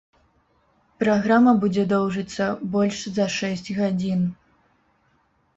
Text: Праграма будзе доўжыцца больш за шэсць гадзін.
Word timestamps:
Праграма 1.01 1.53
будзе 1.63 1.83
доўжыцца 1.93 2.47
больш 2.77 2.97
за 3.19 3.29
шэсць 3.37 3.69
гадзін. 3.81 4.25